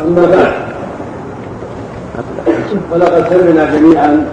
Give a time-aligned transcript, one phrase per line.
[0.00, 0.52] أما بعد
[2.92, 4.26] ولقد سمعنا جميعا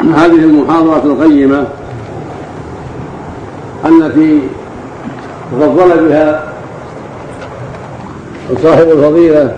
[0.00, 1.64] هذه المحاضرة القيمة
[3.84, 4.40] التي
[5.52, 6.42] تفضل بها
[8.62, 9.56] صاحب الفضيلة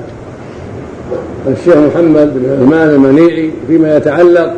[1.47, 4.55] الشيخ محمد بن عثمان المنيعي فيما يتعلق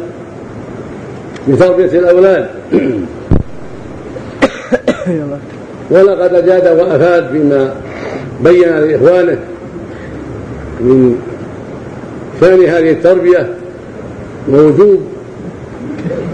[1.48, 2.48] بتربية الأولاد.
[5.90, 7.74] ولقد أجاد وأفاد فيما
[8.44, 9.38] بين لإخوانه
[10.80, 11.16] من
[12.40, 13.48] شأن هذه التربية
[14.52, 15.00] ووجوب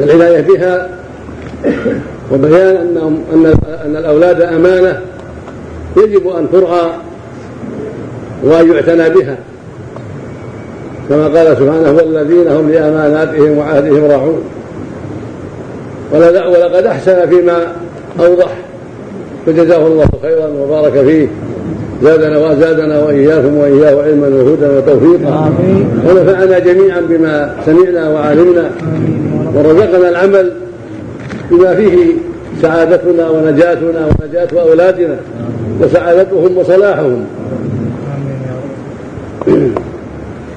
[0.01, 0.89] العناية بها
[2.33, 2.77] وبيان
[3.33, 3.55] أن
[3.85, 5.01] أن الأولاد أمانة
[5.97, 6.91] يجب أن ترعى
[8.43, 9.37] وأن يعتنى بها.
[11.09, 14.43] كما قال سبحانه والذين هم لأماناتهم وعهدهم راعون.
[16.13, 17.73] ولقد أحسن فيما
[18.21, 18.57] أوضح.
[19.47, 21.29] فجزاه الله خيرا وبارك فيه.
[22.05, 25.53] زادنا وزادنا واياكم واياه علما وهدى وتوفيقا
[26.07, 28.71] ونفعنا جميعا بما سمعنا وعلمنا
[29.55, 30.53] ورزقنا العمل
[31.51, 32.13] بما فيه
[32.63, 35.17] سعادتنا ونجاتنا ونجاة أولادنا
[35.81, 37.25] وسعادتهم وصلاحهم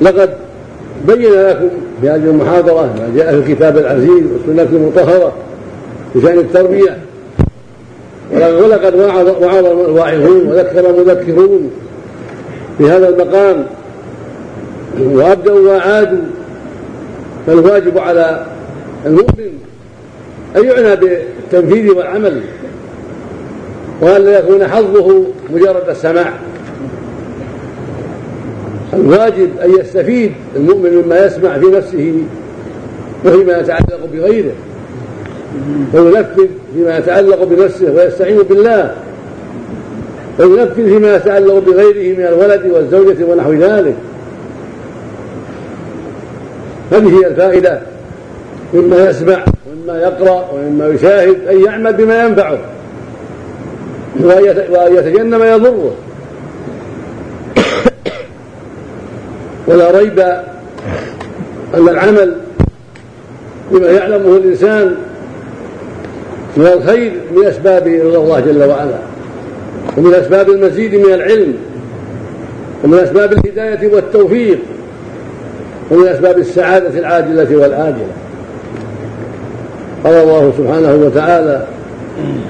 [0.01, 0.29] لقد
[1.07, 1.69] بين لكم
[2.01, 5.33] في هذه المحاضرة ما جاء في الكتاب العزيز والسنة المطهرة
[6.13, 6.97] في شأن التربية.
[8.33, 11.71] ولقد وعظ وعظ الواعظون وذكر المذكرون
[12.77, 13.65] في هذا المقام.
[15.01, 16.19] وأبدأوا وأعادوا
[17.47, 18.45] فالواجب على
[19.05, 19.59] المؤمن
[20.55, 22.41] أن يعنى بالتنفيذ والعمل
[24.01, 26.33] وأن لا يكون حظه مجرد السماع
[28.93, 32.13] الواجب أن يستفيد المؤمن مما يسمع في نفسه
[33.25, 34.51] وفيما يتعلق بغيره.
[35.93, 38.95] وينفذ فيما يتعلق بنفسه ويستعين بالله
[40.39, 43.95] وينفذ فيما يتعلق بغيره من الولد والزوجة ونحو ذلك.
[46.91, 47.81] هذه هي الفائدة
[48.73, 52.59] مما يسمع ومما يقرأ ومما يشاهد أن يعمل بما ينفعه
[54.69, 55.95] وأن يتجنب ما يضره.
[59.67, 60.19] ولا ريب
[61.73, 62.35] أن العمل
[63.71, 65.06] بما يعلمه الإنسان
[66.57, 68.99] من الخير من أسباب رضا الله جل وعلا
[69.97, 71.53] ومن أسباب المزيد من العلم
[72.83, 74.59] ومن أسباب الهداية والتوفيق
[75.91, 78.07] ومن أسباب السعادة العاجلة والآجلة.
[80.03, 81.65] قال الله سبحانه وتعالى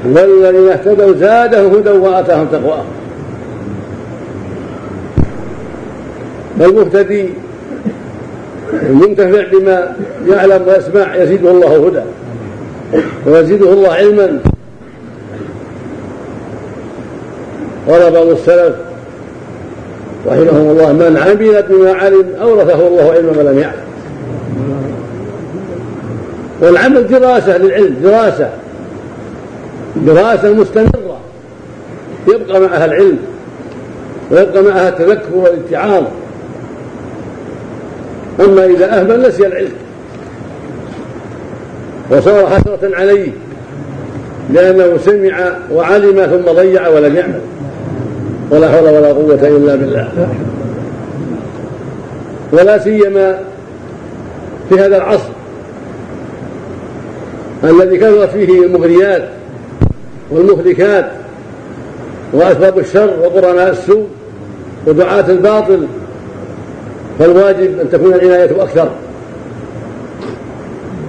[0.05, 2.85] والذين اهتدوا زادهم هدى وآتاهم تقواهم.
[6.59, 7.29] فالمهتدي
[8.73, 9.95] المنتفع بما
[10.27, 12.01] يعلم ويسمع يزيده الله هدى.
[13.25, 14.39] ويزيده الله علما.
[17.89, 18.75] قال بعض السلف
[20.27, 23.87] رحمهم الله من عمل بما علم أورثه الله علم ما لم يعلم.
[26.61, 28.49] والعمل دراسة للعلم دراسة
[29.95, 31.19] دراسة مستمرة.
[32.27, 33.19] يبقى معها العلم
[34.31, 36.03] ويبقى معها التذكر والاتعاظ.
[38.39, 39.73] أما إذا أهمل نسي العلم.
[42.12, 43.31] وصار حسرة عليه
[44.53, 47.41] لأنه سمع وعلم ثم ضيع ولم يعمل.
[48.51, 50.29] ولا حول ولا قوة إلا بالله.
[52.51, 53.40] ولا سيما
[54.69, 55.29] في هذا العصر
[57.63, 59.29] الذي كثرت فيه المغريات
[60.31, 61.12] والمهلكات
[62.34, 64.07] وأسباب الشر وقرناء السوء
[64.88, 65.88] ودعاة الباطل
[67.19, 68.89] فالواجب أن تكون العناية أكثر.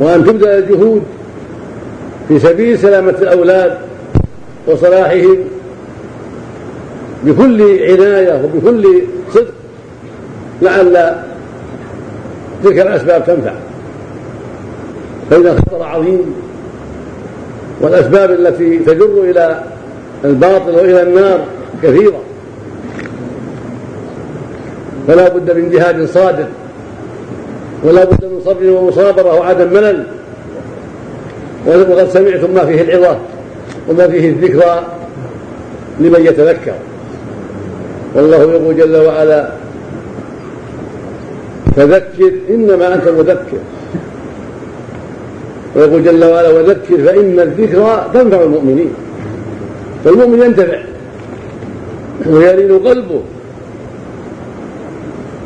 [0.01, 1.03] وأن تبذل الجهود
[2.29, 3.79] في سبيل سلامة الأولاد
[4.67, 5.37] وصلاحهم
[7.25, 9.53] بكل عناية وبكل صدق
[10.63, 11.23] لعل
[12.65, 13.53] تلك الأسباب تنفع.
[15.31, 16.35] فإن الخطر عظيم
[17.81, 19.63] والأسباب التي تجر إلى
[20.25, 21.41] الباطل وإلى النار
[21.83, 22.21] كثيرة.
[25.09, 26.49] فلا بد من جهاد صادق
[27.85, 30.07] ولا بد من صبر ومصابرة وعدم ملل
[31.67, 33.19] وقد سمعتم ما فيه العظة
[33.89, 34.87] وما فيه الذكرى
[36.01, 36.75] لمن يتذكر.
[38.15, 39.51] والله يقول جل وعلا
[41.77, 43.59] فذكر إنما أنت مذكر.
[45.77, 48.91] ويقول جل وعلا وذكر فإن الذكرى تنفع المؤمنين.
[50.05, 50.79] فالمؤمن ينتفع
[52.27, 53.23] ويلين قلبه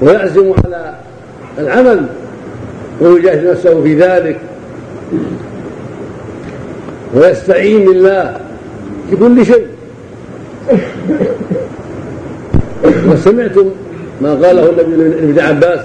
[0.03, 0.95] ويعزم على
[1.59, 2.07] العمل
[3.03, 4.39] ويجاهد نفسه في ذلك.
[7.15, 8.37] ويستعين بالله
[9.11, 9.67] في كل شيء.
[13.09, 13.71] وسمعتم
[14.21, 15.81] ما قاله النبي لابن عباس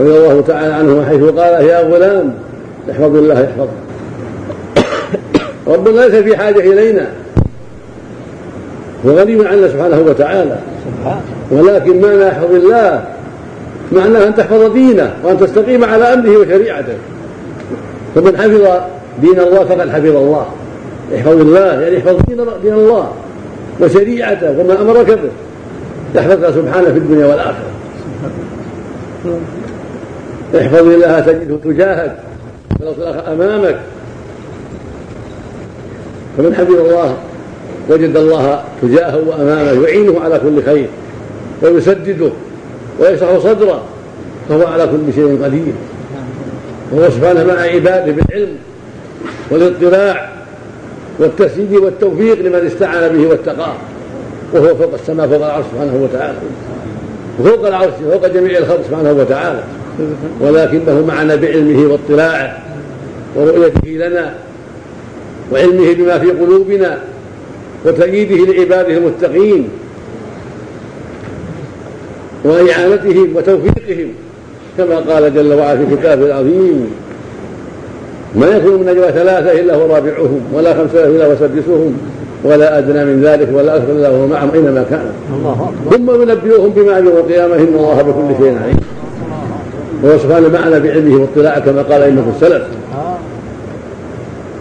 [0.00, 2.34] رضي الله تعالى عنه حيث قال يا غلام
[2.90, 3.68] احفظ الله يحفظك
[5.66, 7.06] ربنا ليس في حاجة إلينا.
[9.06, 10.58] هو غني عنا سبحانه وتعالى.
[11.50, 13.04] ولكن معنى احفظ الله
[13.92, 16.94] معناه أن تحفظ دينه وأن تستقيم على أمره وشريعته.
[18.14, 18.80] فمن حفظ
[19.20, 20.46] دين الله فقد حفظ الله.
[21.16, 22.16] احفظ الله يعني احفظ
[22.62, 23.12] دين الله
[23.80, 25.30] وشريعته وما أمرك به.
[26.14, 27.70] يحفظك سبحانه في الدنيا والآخرة.
[30.60, 32.16] احفظ الله تجده تجاهك
[33.32, 33.78] أمامك.
[36.38, 37.16] فمن حفظ الله
[37.90, 40.86] وجد الله تجاهه وأمامه يعينه على كل خير
[41.62, 42.30] ويسدده.
[43.00, 43.82] ويشرح صدره
[44.48, 45.72] فهو على كل شيء قدير.
[46.92, 48.56] وهو سبحانه مع عباده بالعلم
[49.50, 50.32] والاطلاع
[51.18, 53.74] والتسديد والتوفيق لمن استعان به واتقاه.
[54.52, 56.38] وهو فوق السماء فوق العرش سبحانه وتعالى.
[57.40, 59.62] وفوق العرش فوق جميع الخلق سبحانه وتعالى.
[60.40, 62.58] ولكنه معنا بعلمه واطلاعه
[63.36, 64.34] ورؤيته لنا
[65.52, 66.98] وعلمه بما في قلوبنا
[67.84, 69.68] وتأييده لعباده المتقين.
[72.48, 74.08] وإعانتهم وتوفيقهم
[74.78, 76.90] كما قال جل وعلا في كتابه العظيم
[78.34, 81.96] ما يكون من نجوى ثلاثة إلا هو رابعهم ولا خمسة إلا هو سادسهم
[82.44, 85.12] ولا أدنى من ذلك ولا أكثر إلا هو معهم أينما كان.
[85.90, 88.76] ثم ينبئهم بما يوم القيامة إن الله بكل شيء عليم.
[90.02, 92.62] وهو سبحانه معنا بعلمه واطلاعه كما قال أئمة السلف.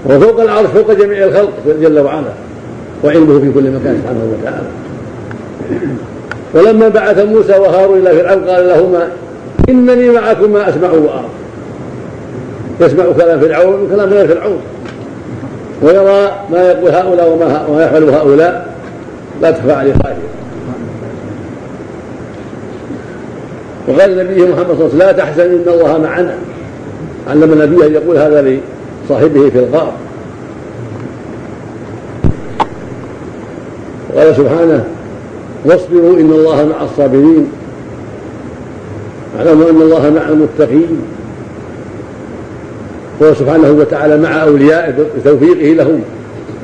[0.10, 1.52] وفوق العرش فوق جميع الخلق
[1.82, 2.32] جل وعلا
[3.04, 4.68] وعلمه في كل مكان سبحانه وتعالى.
[6.54, 9.08] ولما بعث موسى وهارون إلى فرعون قال لهما
[9.70, 11.26] إنني معكما أسمع وارى
[12.82, 14.60] يسمع كلام فرعون وكلام غير فرعون.
[15.82, 17.30] ويرى ما يقول هؤلاء
[17.70, 18.76] وما يفعل هؤلاء.
[19.42, 20.28] لا تخفى عليه خافية.
[23.88, 26.36] وقال النبي محمد صلى الله عليه وسلم لا تحزن إن الله معنا.
[27.30, 28.60] علم النبي أن يقول هذا
[29.06, 29.94] لصاحبه في الغار.
[34.18, 34.86] قال سبحانه
[35.66, 37.52] واصبروا إن الله مع الصابرين.
[39.40, 41.02] اعلموا إن الله مع المتقين.
[43.20, 46.02] وهو سبحانه وتعالى مع اوليائه بتوفيقه لهم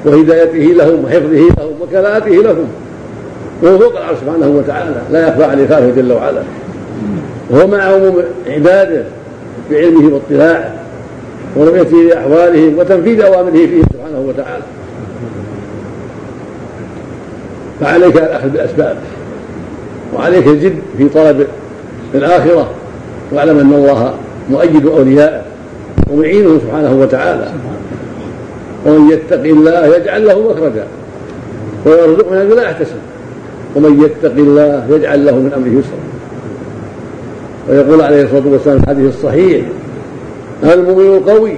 [0.05, 2.67] وهدايته لهم وحفظه لهم وكلاءته لهم.
[3.61, 6.41] وهو فوق العرش سبحانه وتعالى لا يخفى عليه خافه جل وعلا.
[7.49, 9.03] وهو مع عموم عباده
[9.71, 10.73] بعلمه واطلاعه
[11.55, 14.63] ورؤيته لأحوالهم وتنفيذ أوامره فيه سبحانه وتعالى.
[17.81, 18.97] فعليك الاخذ بالأسباب.
[20.15, 21.47] وعليك الجد في طلب
[22.15, 22.69] الآخرة.
[23.31, 24.13] واعلم أن الله
[24.49, 25.41] مؤيد أوليائه
[26.11, 27.47] ومعينه سبحانه وتعالى.
[28.85, 30.85] ومن يتق الله يجعل له مخرجا
[31.85, 32.95] ويرزقه من لا يحتسب
[33.75, 36.03] ومن يتق الله يجعل له من أمره يسرا.
[37.69, 39.61] ويقول عليه الصلاة والسلام في الحديث الصحيح
[40.63, 41.57] المؤمن القوي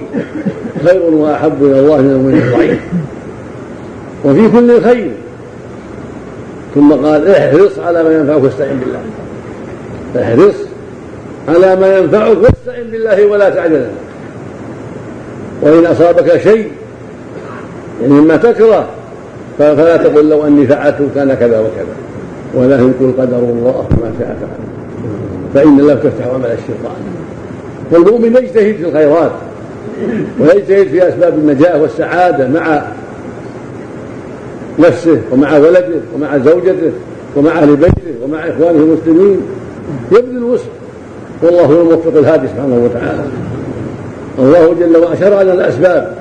[0.86, 2.80] خير وأحب إلى الله من المؤمن الضعيف؟
[4.24, 5.05] وفي كل خير
[6.76, 9.00] ثم قال احرص على ما ينفعك واستعن بالله.
[10.22, 10.54] احرص
[11.48, 13.86] على ما ينفعك واستعن بالله ولا تعجل.
[15.62, 16.70] وإن أصابك شيء
[18.02, 18.86] يعني مما تكره
[19.58, 21.96] فلا تقل لو أني فعلت كان كذا وكذا.
[22.54, 24.58] ولكن قل قدر الله ما شاء فعل.
[25.54, 27.02] فإن الله تفتح عمل الشيطان.
[27.92, 29.30] والمؤمن يجتهد في الخيرات
[30.40, 32.82] ويجتهد في أسباب النجاة والسعادة مع
[34.78, 36.92] نفسه ومع ولده ومع زوجته
[37.36, 39.40] ومع أهل بيته ومع إخوانه المسلمين.
[40.12, 40.64] يبذل الوسع.
[41.42, 43.24] والله هو الموفق الهادي سبحانه وتعالى.
[44.38, 46.16] الله جل وعلا شرع لنا الأسباب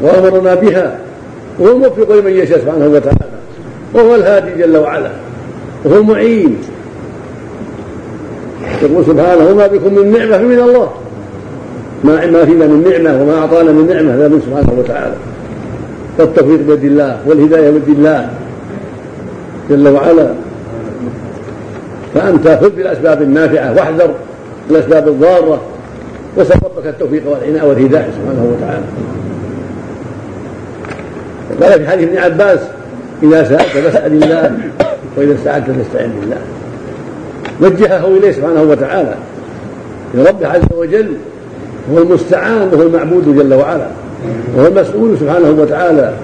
[0.00, 0.98] وأمرنا بها.
[1.58, 3.30] وهو الموفق لمن يشاء سبحانه وتعالى.
[3.94, 5.10] وهو الهادي جل وعلا.
[5.84, 6.56] وهو المعين.
[8.82, 10.90] يقول سبحانه وما بكم من نعمة فمن الله.
[12.04, 14.14] ما ما فينا من نعمة وما أعطانا من نعمة.
[14.14, 15.14] هذا من سبحانه وتعالى.
[16.20, 18.28] فالتوفيق بيد الله والهداية بيد الله
[19.70, 20.34] جل وعلا.
[22.14, 24.14] فأنت خذ بالأسباب النافعة واحذر
[24.70, 25.60] الاسباب الضارة
[26.36, 28.84] وسل ربك التوفيق والعناء والهداية سبحانه وتعالى.
[31.62, 32.60] قال في حديث ابن عباس
[33.22, 34.58] إذا سألت فاسأل الله
[35.16, 36.38] وإذا استعنت فاستعن بالله.
[37.60, 39.14] وجهه إليه سبحانه وتعالى.
[40.14, 41.12] لربه عز وجل
[41.92, 43.86] هو المستعان وهو المعبود جل وعلا.
[44.56, 46.14] وهو المسؤول سبحانه وتعالى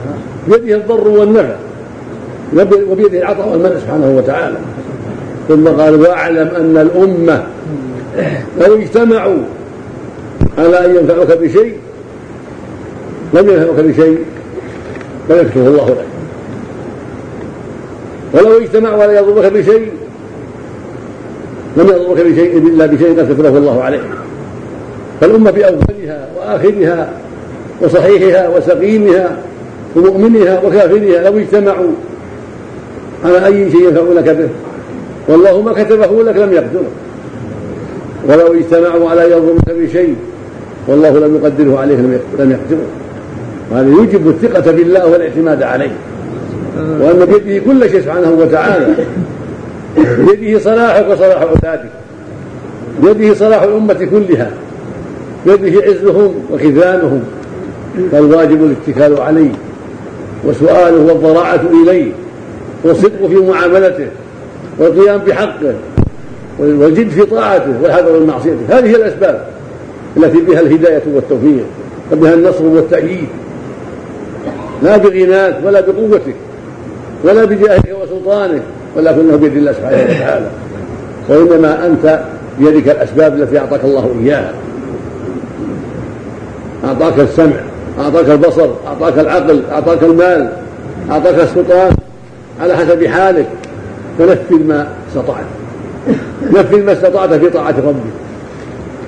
[0.48, 1.56] بيده الضر والنفع
[2.90, 4.56] وبيده العطاء والمنع سبحانه وتعالى.
[5.48, 7.46] ثم قال واعلم أن الأمة
[8.60, 9.38] لو اجتمعوا
[10.58, 11.76] على أن ينفعوك بشيء
[13.34, 14.18] لم ينفعوك بشيء
[15.30, 16.06] لم يكتبه الله لك.
[18.34, 19.90] ولو اجتمعوا ولا يضرك بشيء
[21.76, 24.00] لم يضرك بشيء إلا بشيء قد كتبه الله عليك.
[25.20, 27.10] فالأمة بأولها وآخرها
[27.82, 29.36] وصحيحها وسقيمها
[29.96, 31.92] ومؤمنها وكافرها لو اجتمعوا
[33.24, 34.48] على أي شيء ينفعونك به.
[35.28, 36.90] والله ما كتبه لك لم يقدره.
[38.28, 40.16] ولو اجتمعوا على يضرك بشيء
[40.88, 41.98] والله لم يقدره عليك
[42.38, 42.86] لم يقدره
[43.70, 45.92] وهذا يوجب الثقة بالله والاعتماد عليه.
[46.76, 48.94] وأن بيده كل شيء سبحانه وتعالى.
[50.18, 51.90] بيده صلاحك وصلاح عبادك.
[53.02, 54.50] بيده صلاح الأمة كلها.
[55.46, 57.22] بيده عزهم وخذلانهم
[58.12, 59.50] فالواجب الاتكال عليه
[60.44, 62.12] وسؤاله والضراعة إليه
[62.84, 64.06] والصدق في معاملته
[64.78, 65.74] والقيام بحقه
[66.58, 68.78] والجد في طاعته والحذر من معصيته.
[68.78, 69.46] هذه الأسباب
[70.16, 71.64] التي بها الهداية والتوفيق
[72.12, 73.28] وبها النصر والتأييد.
[74.82, 76.34] لا بغناك ولا بقوتك
[77.24, 78.62] ولا بجاهك وسلطانك
[78.96, 80.50] ولكنه بيد الله سبحانه وتعالى.
[81.28, 82.20] وإنما أنت
[82.58, 84.52] بيدك الأسباب التي أعطاك الله إياها.
[86.84, 87.56] أعطاك السمع.
[88.00, 90.48] أعطاك البصر أعطاك العقل أعطاك المال
[91.10, 91.92] أعطاك السلطان
[92.60, 93.46] على حسب حالك
[94.18, 95.44] فنفذ ما استطعت.
[96.50, 98.12] نفذ ما استطعت في طاعة ربك.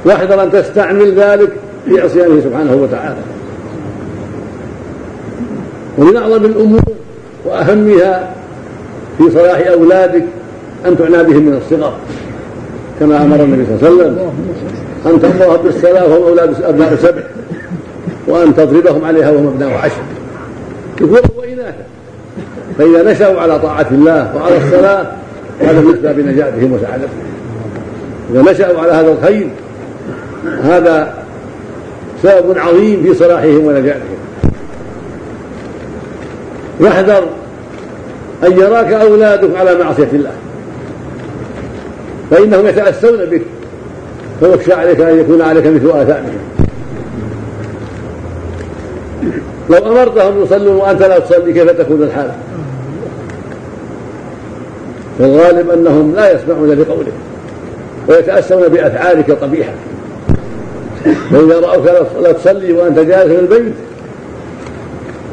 [0.04, 1.52] واحذر أن تستعمل ذلك
[1.86, 3.20] في عصيانه سبحانه وتعالى.
[5.98, 6.80] ومن أعظم الأمور
[7.44, 8.30] وأهمها
[9.18, 10.24] في صلاح أولادك
[10.86, 11.92] أن تعنى بهم من الصغر
[13.00, 14.30] كما أمر النبي صلى الله عليه وسلم.
[15.06, 17.22] أن تأمرهم بالصلاة وهم أولاد أبناء سبع
[18.28, 20.02] وأن تضربهم عليها وهم أبناء عشر.
[21.02, 21.84] ذكورا وإناثا
[22.78, 25.06] فإذا نشأوا على طاعة الله وعلى الصلاة
[25.60, 27.08] هذا من أسباب نجاتهم وسعادتهم.
[28.34, 29.48] إذا نشأوا على هذا الخير
[30.62, 31.14] هذا
[32.22, 34.18] سبب عظيم في صلاحهم ونجاتهم.
[36.80, 37.28] واحذر
[38.46, 40.32] أن يراك أولادك على معصية الله.
[42.30, 43.42] فإنهم يتأسون بك
[44.40, 46.37] فيخشى عليك أن يكون عليك مثل آثامهم.
[49.70, 52.30] لو أمرتهم يصلوا وأنت لا تصلي كيف تكون الحال؟
[55.18, 57.12] والغالب أنهم لا يسمعون لقولك
[58.08, 59.72] ويتأسون بأفعالك القبيحة.
[61.04, 61.86] فإذا رأوك
[62.22, 63.72] لا تصلي وأنت جالس في البيت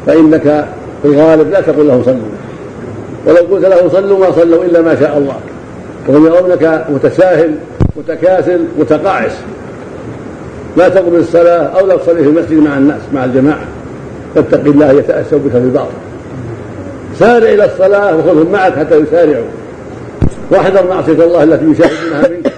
[0.06, 0.68] فإنك
[1.02, 2.16] في الغالب لا تقول لهم صلوا.
[3.26, 5.36] ولو قلت لهم صلوا ما صلوا إلا ما شاء الله.
[6.08, 7.54] وهم يرونك متساهل
[7.96, 9.32] متكاسل متقاعس.
[10.76, 13.64] لا تقم الصلاة أو لا تصلي في المسجد مع الناس مع الجماعة.
[14.36, 15.90] فاتق الله يتأسوا بك في الباطل
[17.18, 19.44] سارع إلى الصلاة وخذهم معك حتى يسارعوا.
[20.50, 22.52] واحذر معصية الله التي يشاهدونها منك.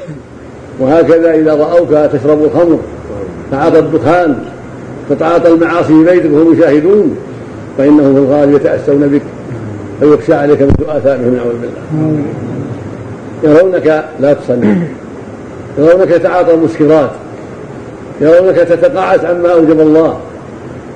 [0.81, 2.79] وهكذا إذا رأوك تشرب الخمر
[3.51, 4.39] تعاطى الدخان
[5.11, 7.17] تتعاطى المعاصي في بيتك وهم يشاهدون
[7.79, 9.23] فإنهم في الغالب يتأسون بك
[10.01, 12.23] فيخشى عليك مثل آثامهم نعوذ بالله.
[13.45, 14.77] يرونك لا تصلي.
[15.79, 17.11] يرونك تتعاطى المسكرات.
[18.21, 20.19] يرونك تتقاعس عما أوجب الله.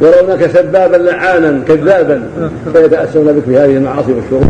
[0.02, 2.22] يرونك سبابا لعانا كذابا.
[2.72, 4.44] فيتأسون بك في هذه المعاصي والشرور.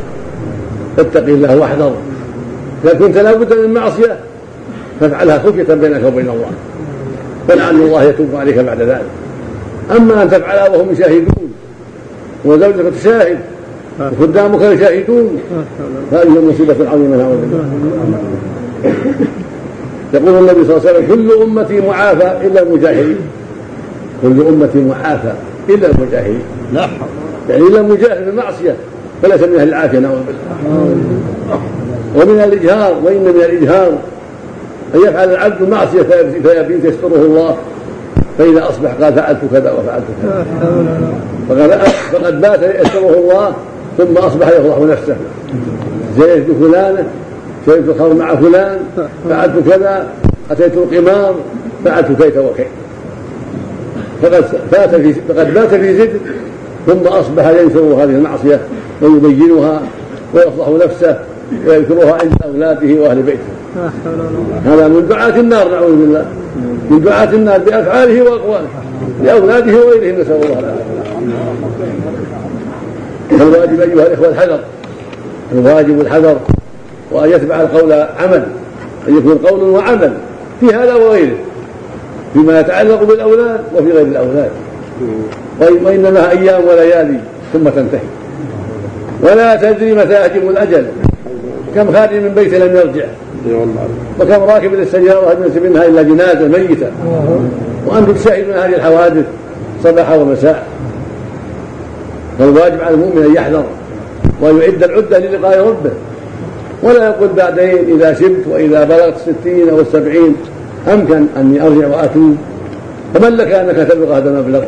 [0.96, 1.94] فاتق الله واحذر.
[2.84, 4.16] إذا كنت لابد من معصية
[5.00, 6.50] فافعلها خفية بينك وبين الله.
[7.48, 9.06] فلعل الله يتوب عليك بعد ذلك.
[9.96, 11.52] أما أن تفعلها وهم يشاهدون
[12.44, 13.38] وزوجك تشاهد
[14.00, 15.40] وخدامك يشاهدون
[16.12, 17.64] هذه مصيبة عظيمة نعوذ بالله
[20.14, 23.16] يقول النبي صلى الله عليه وسلم كل أمتي معافى إلا المجاهدين.
[24.22, 25.32] كل أمتي معافى
[25.68, 26.42] إلا المجاهدين.
[26.72, 26.88] لا
[27.48, 28.76] يعني إلا المجاهد المعصية
[29.22, 31.60] فليس من أهل العافية نعوذ بالله
[32.16, 33.92] ومن الإجهار وإن من الإجهار
[34.94, 36.02] أن يفعل العبد معصية
[36.42, 37.56] فيبين يستره الله.
[38.38, 40.46] فإذا أصبح قال فعلت كذا وفعلت كذا.
[41.48, 41.70] فقد
[42.12, 43.54] فقد بات يستره الله
[43.98, 45.16] ثم أصبح يفضح نفسه.
[46.18, 47.04] زيت بفلانة
[47.66, 48.78] شربت الخمر مع فلان
[49.28, 50.06] فعلت كذا
[50.50, 51.34] أتيت القمار
[51.84, 52.66] فعلت كيت وكيت
[54.22, 56.20] فقد فات في فقد بات في زد
[56.86, 58.60] ثم أصبح ينشر هذه المعصية
[59.02, 59.82] ويبينها
[60.34, 61.18] ويفضح نفسه
[61.66, 63.52] ويذكرها عند أولاده وأهل بيته.
[64.64, 66.26] هذا من دعاة النار نعوذ بالله.
[66.90, 68.68] من دعاة النار بأفعاله وأقواله
[69.24, 70.82] لأولاده وغيرهم نسأل الله العافية.
[73.38, 74.60] فالواجب أيها الإخوة الحذر
[75.52, 76.36] الواجب الحذر
[77.12, 78.46] وأن يتبع القول عمل
[79.08, 80.12] أن يكون قول وعمل
[80.60, 81.36] في هذا وغيره.
[82.32, 84.50] فيما يتعلق بالأولاد وفي غير الأولاد.
[85.60, 87.20] وإنما أيام وليالي
[87.52, 88.00] ثم تنتهي.
[89.22, 90.86] ولا تدري متى يهجم الأجل.
[91.74, 93.04] كم خارج من بيته لم يرجع.
[94.20, 96.86] وكم راكب للسيارة وهل ينسب منها إلا جنازة ميتة
[97.86, 99.24] وأنتم تشاهدون هذه الحوادث
[99.84, 100.66] صباحا ومساء.
[102.38, 103.64] فالواجب على المؤمن أن يحذر
[104.42, 105.90] ويعد العدة للقاء ربه.
[106.82, 110.36] ولا يقول بعدين إذا شبت وإذا بلغت الستين أو السبعين
[110.88, 112.36] أمكن أني أرجع وأتوب.
[113.16, 114.62] ومن لك أنك تبلغ هذا المبلغ؟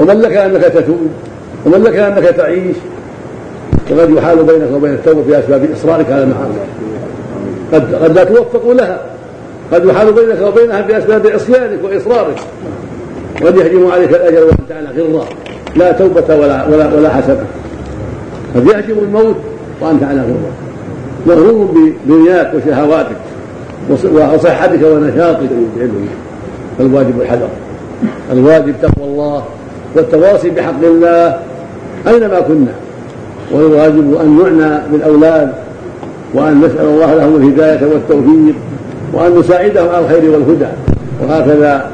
[0.00, 1.08] ومن لك أنك تتوب؟
[1.66, 2.76] ومن لك أنك تعيش؟
[3.90, 6.58] وقد يحال بينك وبين التوبة في أسباب إصرارك على المعاصي.
[7.72, 9.00] قد قد لا توفق لها.
[9.72, 12.36] قد يحال بينك وبينها بأسباب عصيانك وإصرارك.
[13.42, 15.28] قد يهجم عليك الأجل وأنت على غرة
[15.76, 17.44] لا توبة ولا ولا ولا حسنة
[18.54, 19.36] قد يهجم الموت
[19.80, 20.52] وأنت على غرة.
[21.26, 21.74] مغرور
[22.06, 23.16] بدنياك وشهواتك.
[23.90, 25.48] وصحتك ونشاطك
[26.78, 27.48] فالواجب الحذر.
[28.32, 29.42] الواجب تقوى الله
[29.96, 31.38] والتواصي بحق الله
[32.08, 32.72] أينما كنا.
[33.52, 35.52] والواجب أن نعنى بالأولاد
[36.34, 38.54] وأن نسأل الله لهم الهداية والتوفيق
[39.12, 40.68] وأن نساعدهم على الخير والهدى.
[41.22, 41.90] وهكذا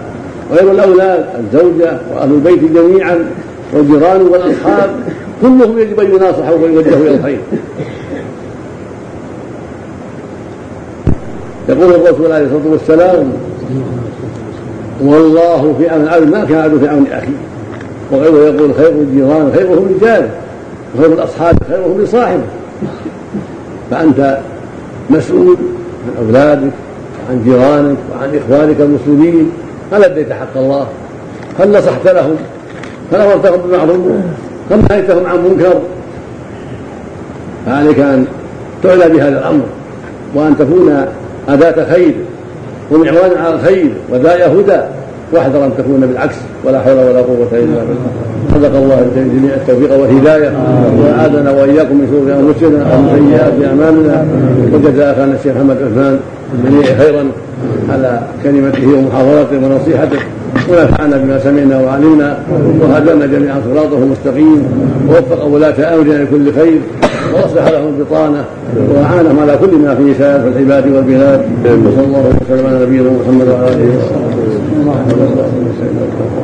[0.53, 3.25] غير الأولاد الزوجة وأهل البيت جميعا
[3.73, 4.91] والجيران والأصحاب
[5.43, 7.39] كلهم يجب أن يناصحوا ويوجهوا إلى الخير.
[11.69, 13.33] يقول الرسول عليه الصلاة والسلام
[15.03, 17.29] والله في عون العبد ما كان عبد في عون أخيه
[18.13, 20.29] وغيره يقول خير الجيران خيرهم لجاره
[20.97, 22.43] وخير الأصحاب خيرهم لصاحبه.
[23.91, 24.39] فأنت
[25.11, 25.57] مسؤول
[26.07, 26.71] عن أولادك
[27.29, 29.51] وعن جيرانك وعن إخوانك المسلمين
[29.93, 30.87] هل أديت حق الله؟
[31.59, 32.37] هل نصحت لهم؟
[33.13, 33.99] هل أمرتهم بالمعروف
[34.71, 35.81] هل نهيتهم عن منكر؟
[37.67, 38.27] فعليك أن
[38.83, 39.65] تعلى بهذا الأمر
[40.35, 41.07] وأن تكون
[41.49, 42.15] أداة خير
[42.91, 44.81] ومعوانا على الخير وداعي هدى
[45.33, 46.35] واحذر أن تكون بالعكس
[46.65, 48.11] ولا حول ولا قوة إلا بالله.
[48.55, 50.53] صدق الله جميع التوفيق والهداية.
[50.99, 54.27] واعاذنا وإياكم من شرور أنفسنا ومن سيئات أعمالنا.
[54.73, 56.19] وجزا اخانا الشيخ محمد عثمان.
[56.65, 57.25] جميع خيرا
[57.93, 60.19] على كلمته ومحاضرته ونصيحته.
[60.71, 62.39] ونفعنا بما سمعنا وعلمنا
[62.81, 64.63] وهدانا جميعا صراطه المستقيم
[65.09, 66.81] ووفق ولاة أمرنا لكل خير
[67.35, 68.45] وأصلح لهم البطانه
[68.91, 71.41] وأعانهم على كل ما فيه سائر العباد والبلاد.
[71.65, 74.27] وصلى الله وسلم على نبينا محمد وعلى آله وصحبه
[75.71, 76.44] وسلم.